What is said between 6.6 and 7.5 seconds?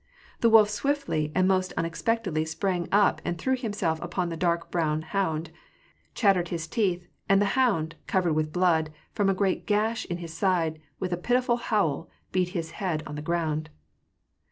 teeth, and the